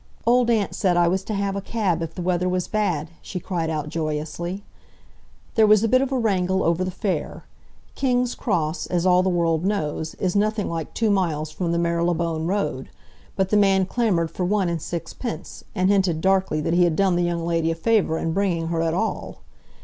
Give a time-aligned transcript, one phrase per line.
[0.25, 3.39] "Old Aunt said I was to have a cab if the weather was bad," she
[3.39, 4.63] cried out joyously.
[5.53, 7.43] There was a bit of a wrangle over the fare.
[7.93, 12.47] King's Cross, as all the world knows, is nothing like two miles from the Marylebone
[12.47, 12.89] Road,
[13.35, 17.15] but the man clamoured for one and sixpence, and hinted darkly that he had done
[17.15, 19.41] the young lady a favour in bringing her at all.